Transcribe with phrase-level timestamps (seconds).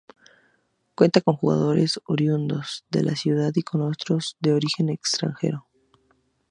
[0.95, 5.67] Cuenta con jugadores oriundos de la ciudad y con otros de origen extranjero.